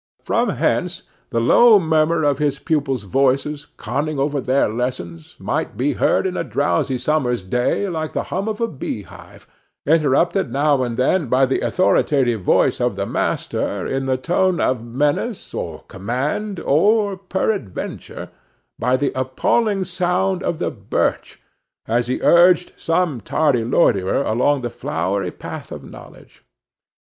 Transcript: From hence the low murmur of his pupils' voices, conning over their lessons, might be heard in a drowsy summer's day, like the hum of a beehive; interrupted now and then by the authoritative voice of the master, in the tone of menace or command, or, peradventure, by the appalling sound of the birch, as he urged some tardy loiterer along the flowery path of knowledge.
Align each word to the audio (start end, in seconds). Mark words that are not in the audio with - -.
From 0.23 0.49
hence 0.49 1.03
the 1.29 1.39
low 1.39 1.77
murmur 1.77 2.23
of 2.23 2.39
his 2.39 2.57
pupils' 2.57 3.03
voices, 3.03 3.67
conning 3.77 4.17
over 4.17 4.41
their 4.41 4.67
lessons, 4.67 5.35
might 5.37 5.77
be 5.77 5.93
heard 5.93 6.25
in 6.25 6.35
a 6.35 6.43
drowsy 6.43 6.97
summer's 6.97 7.43
day, 7.43 7.87
like 7.87 8.13
the 8.13 8.23
hum 8.23 8.49
of 8.49 8.59
a 8.59 8.67
beehive; 8.67 9.45
interrupted 9.85 10.51
now 10.51 10.81
and 10.81 10.97
then 10.97 11.27
by 11.27 11.45
the 11.45 11.61
authoritative 11.61 12.41
voice 12.41 12.81
of 12.81 12.95
the 12.95 13.05
master, 13.05 13.85
in 13.85 14.07
the 14.07 14.17
tone 14.17 14.59
of 14.59 14.83
menace 14.83 15.53
or 15.53 15.83
command, 15.87 16.59
or, 16.59 17.15
peradventure, 17.15 18.29
by 18.79 18.97
the 18.97 19.11
appalling 19.13 19.83
sound 19.83 20.41
of 20.41 20.57
the 20.57 20.71
birch, 20.71 21.39
as 21.85 22.07
he 22.07 22.19
urged 22.23 22.73
some 22.75 23.21
tardy 23.21 23.63
loiterer 23.63 24.23
along 24.23 24.61
the 24.61 24.69
flowery 24.71 25.29
path 25.29 25.71
of 25.71 25.83
knowledge. 25.83 26.43